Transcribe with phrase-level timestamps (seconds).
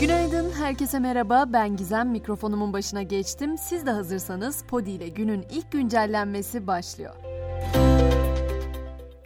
[0.00, 1.44] Günaydın, herkese merhaba.
[1.52, 3.58] Ben Gizem, mikrofonumun başına geçtim.
[3.58, 7.14] Siz de hazırsanız Podi ile günün ilk güncellenmesi başlıyor.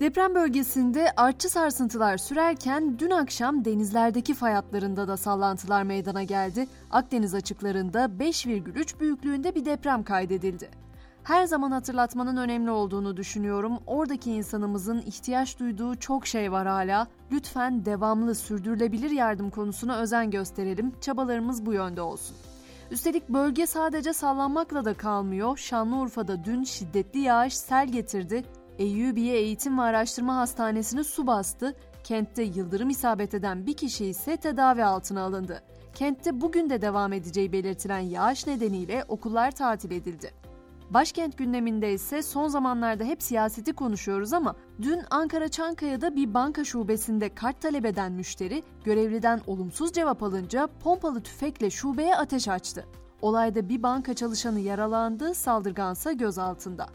[0.00, 6.66] Deprem bölgesinde artçı sarsıntılar sürerken dün akşam denizlerdeki fay hatlarında da sallantılar meydana geldi.
[6.90, 10.87] Akdeniz açıklarında 5,3 büyüklüğünde bir deprem kaydedildi.
[11.28, 13.78] Her zaman hatırlatmanın önemli olduğunu düşünüyorum.
[13.86, 17.06] Oradaki insanımızın ihtiyaç duyduğu çok şey var hala.
[17.32, 20.92] Lütfen devamlı sürdürülebilir yardım konusuna özen gösterelim.
[21.00, 22.36] Çabalarımız bu yönde olsun.
[22.90, 25.56] Üstelik bölge sadece sallanmakla da kalmıyor.
[25.56, 28.44] Şanlıurfa'da dün şiddetli yağış sel getirdi.
[28.78, 31.76] Eyyubiye Eğitim ve Araştırma Hastanesi'ni su bastı.
[32.04, 35.62] Kentte yıldırım isabet eden bir kişi ise tedavi altına alındı.
[35.94, 40.48] Kentte bugün de devam edeceği belirtilen yağış nedeniyle okullar tatil edildi.
[40.90, 47.34] Başkent gündeminde ise son zamanlarda hep siyaseti konuşuyoruz ama dün Ankara Çankaya'da bir banka şubesinde
[47.34, 52.86] kart talep eden müşteri görevliden olumsuz cevap alınca pompalı tüfekle şubeye ateş açtı.
[53.22, 56.86] Olayda bir banka çalışanı yaralandı, saldırgansa gözaltında.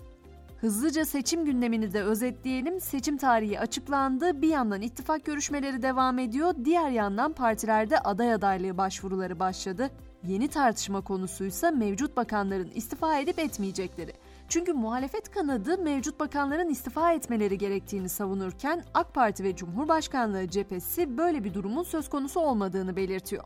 [0.61, 2.81] Hızlıca seçim gündemini de özetleyelim.
[2.81, 4.41] Seçim tarihi açıklandı.
[4.41, 6.53] Bir yandan ittifak görüşmeleri devam ediyor.
[6.65, 9.89] Diğer yandan partilerde aday adaylığı başvuruları başladı.
[10.27, 14.13] Yeni tartışma konusuysa mevcut bakanların istifa edip etmeyecekleri.
[14.49, 21.43] Çünkü muhalefet kanadı mevcut bakanların istifa etmeleri gerektiğini savunurken AK Parti ve Cumhurbaşkanlığı cephesi böyle
[21.43, 23.43] bir durumun söz konusu olmadığını belirtiyor.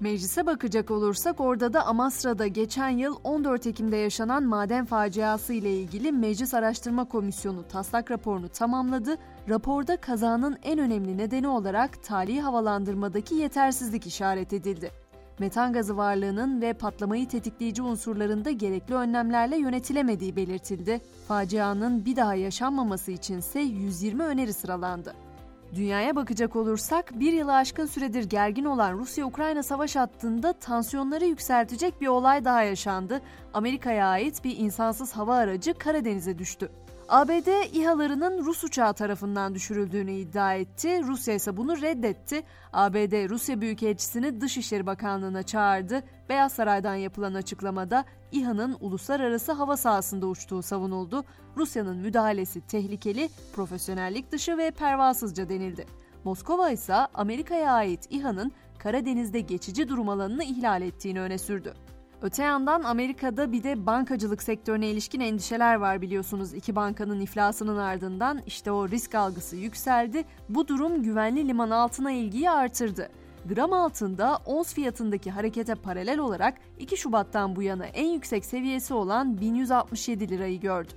[0.00, 6.12] Meclise bakacak olursak orada da Amasra'da geçen yıl 14 Ekim'de yaşanan maden faciası ile ilgili
[6.12, 9.16] Meclis Araştırma Komisyonu taslak raporunu tamamladı.
[9.48, 15.01] Raporda kazanın en önemli nedeni olarak tali havalandırmadaki yetersizlik işaret edildi
[15.42, 21.00] metan gazı varlığının ve patlamayı tetikleyici unsurlarında gerekli önlemlerle yönetilemediği belirtildi.
[21.28, 25.14] Facianın bir daha yaşanmaması içinse 120 öneri sıralandı.
[25.74, 32.06] Dünyaya bakacak olursak bir yılı aşkın süredir gergin olan Rusya-Ukrayna savaş hattında tansiyonları yükseltecek bir
[32.08, 33.20] olay daha yaşandı.
[33.54, 36.70] Amerika'ya ait bir insansız hava aracı Karadeniz'e düştü.
[37.12, 41.02] ABD İHA'larının Rus uçağı tarafından düşürüldüğünü iddia etti.
[41.02, 42.42] Rusya ise bunu reddetti.
[42.72, 46.02] ABD Rusya Büyükelçisini Dışişleri Bakanlığı'na çağırdı.
[46.28, 51.24] Beyaz Saray'dan yapılan açıklamada İHA'nın uluslararası hava sahasında uçtuğu savunuldu.
[51.56, 55.86] Rusya'nın müdahalesi tehlikeli, profesyonellik dışı ve pervasızca denildi.
[56.24, 61.74] Moskova ise Amerika'ya ait İHA'nın Karadeniz'de geçici durum alanını ihlal ettiğini öne sürdü.
[62.22, 66.54] Öte yandan Amerika'da bir de bankacılık sektörüne ilişkin endişeler var biliyorsunuz.
[66.54, 70.24] İki bankanın iflasının ardından işte o risk algısı yükseldi.
[70.48, 73.08] Bu durum güvenli liman altına ilgiyi artırdı.
[73.48, 79.40] Gram altında ons fiyatındaki harekete paralel olarak 2 Şubat'tan bu yana en yüksek seviyesi olan
[79.40, 80.92] 1167 lirayı gördü.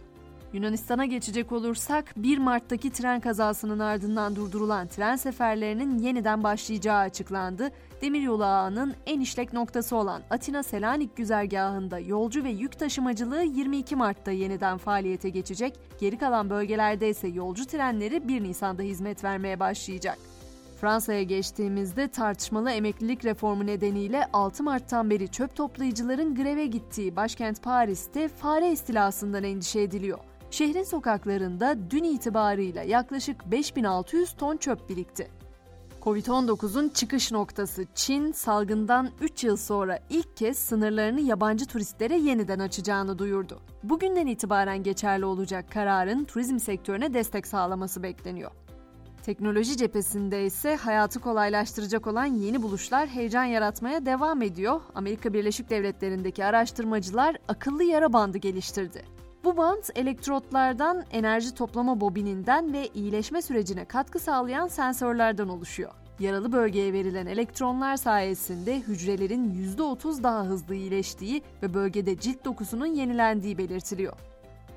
[0.53, 7.71] Yunanistan'a geçecek olursak 1 Mart'taki tren kazasının ardından durdurulan tren seferlerinin yeniden başlayacağı açıklandı.
[8.01, 14.31] Demiryolu ağının en işlek noktası olan Atina Selanik güzergahında yolcu ve yük taşımacılığı 22 Mart'ta
[14.31, 15.79] yeniden faaliyete geçecek.
[15.99, 20.17] Geri kalan bölgelerde ise yolcu trenleri 1 Nisan'da hizmet vermeye başlayacak.
[20.81, 28.27] Fransa'ya geçtiğimizde tartışmalı emeklilik reformu nedeniyle 6 Mart'tan beri çöp toplayıcıların greve gittiği başkent Paris'te
[28.27, 30.19] fare istilasından endişe ediliyor.
[30.55, 35.31] Şehrin sokaklarında dün itibarıyla yaklaşık 5600 ton çöp birikti.
[36.01, 43.19] Covid-19'un çıkış noktası Çin, salgından 3 yıl sonra ilk kez sınırlarını yabancı turistlere yeniden açacağını
[43.19, 43.59] duyurdu.
[43.83, 48.51] Bugünden itibaren geçerli olacak kararın turizm sektörüne destek sağlaması bekleniyor.
[49.23, 54.81] Teknoloji cephesinde ise hayatı kolaylaştıracak olan yeni buluşlar heyecan yaratmaya devam ediyor.
[54.95, 59.14] Amerika Birleşik Devletleri'ndeki araştırmacılar akıllı yara bandı geliştirdi.
[59.45, 65.91] Bu bant elektrotlardan, enerji toplama bobininden ve iyileşme sürecine katkı sağlayan sensörlerden oluşuyor.
[66.19, 73.57] Yaralı bölgeye verilen elektronlar sayesinde hücrelerin %30 daha hızlı iyileştiği ve bölgede cilt dokusunun yenilendiği
[73.57, 74.13] belirtiliyor.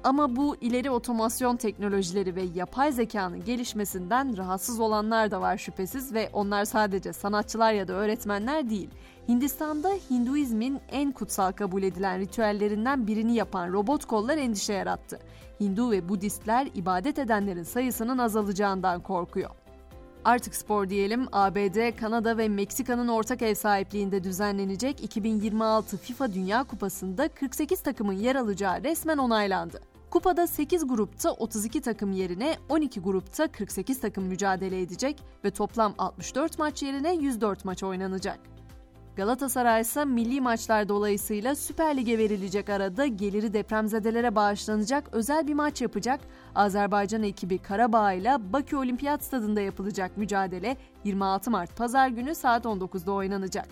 [0.04, 6.30] Ama bu ileri otomasyon teknolojileri ve yapay zekanın gelişmesinden rahatsız olanlar da var şüphesiz ve
[6.32, 8.90] onlar sadece sanatçılar ya da öğretmenler değil.
[9.28, 15.18] Hindistan'da Hinduizmin en kutsal kabul edilen ritüellerinden birini yapan robot kollar endişe yarattı.
[15.60, 19.50] Hindu ve Budistler ibadet edenlerin sayısının azalacağından korkuyor.
[20.24, 27.28] Artık spor diyelim, ABD, Kanada ve Meksika'nın ortak ev sahipliğinde düzenlenecek 2026 FIFA Dünya Kupası'nda
[27.28, 29.80] 48 takımın yer alacağı resmen onaylandı.
[30.10, 36.58] Kupada 8 grupta 32 takım yerine 12 grupta 48 takım mücadele edecek ve toplam 64
[36.58, 38.38] maç yerine 104 maç oynanacak.
[39.16, 45.82] Galatasaray ise milli maçlar dolayısıyla Süper Lig'e verilecek arada geliri depremzedelere bağışlanacak özel bir maç
[45.82, 46.20] yapacak.
[46.54, 53.12] Azerbaycan ekibi Karabağ ile Bakü Olimpiyat Stadında yapılacak mücadele 26 Mart Pazar günü saat 19'da
[53.12, 53.68] oynanacak.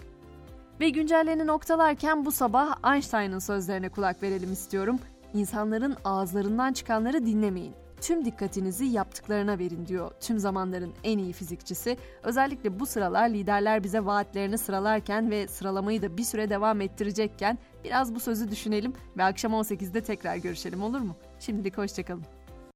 [0.81, 4.99] Ve güncelleni noktalarken bu sabah Einstein'ın sözlerine kulak verelim istiyorum.
[5.37, 11.97] İnsanların ağızlarından çıkanları dinlemeyin tüm dikkatinizi yaptıklarına verin diyor tüm zamanların en iyi fizikçisi.
[12.23, 18.15] Özellikle bu sıralar liderler bize vaatlerini sıralarken ve sıralamayı da bir süre devam ettirecekken biraz
[18.15, 21.17] bu sözü düşünelim ve akşam 18'de tekrar görüşelim olur mu?
[21.41, 22.36] Şimdilik hoşçakalın.